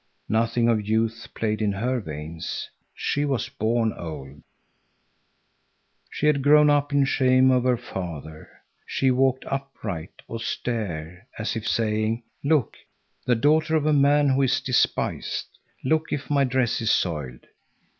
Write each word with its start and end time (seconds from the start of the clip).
Nothing 0.29 0.67
of 0.67 0.83
youth 0.87 1.27
played 1.35 1.61
in 1.61 1.73
her 1.73 1.99
veins. 1.99 2.71
She 2.95 3.23
was 3.23 3.49
born 3.49 3.93
old. 3.93 4.41
She 6.09 6.25
had 6.25 6.41
grown 6.41 6.71
up 6.71 6.91
in 6.91 7.05
shame 7.05 7.51
of 7.51 7.65
her 7.65 7.77
father. 7.77 8.49
She 8.87 9.11
walked 9.11 9.45
upright, 9.45 10.23
austere, 10.27 11.27
as 11.37 11.55
if 11.55 11.67
saying: 11.67 12.23
"Look, 12.43 12.77
the 13.27 13.35
daughter 13.35 13.75
of 13.75 13.85
a 13.85 13.93
man 13.93 14.29
who 14.29 14.41
is 14.41 14.59
despised! 14.59 15.45
Look 15.85 16.11
if 16.11 16.31
my 16.31 16.45
dress 16.45 16.81
is 16.81 16.89
soiled! 16.89 17.45